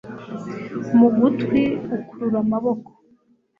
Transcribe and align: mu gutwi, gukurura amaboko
mu 0.97 1.07
gutwi, 1.17 1.61
gukurura 1.89 2.37
amaboko 2.43 2.89